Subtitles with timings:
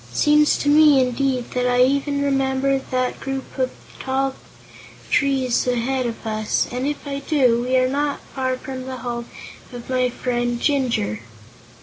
[0.13, 4.33] Seems to me, indeed, that I even remember that group of three tall
[5.11, 9.27] trees ahead of us; and, if I do, we are not far from the home
[9.71, 11.19] of my friend Jinjur."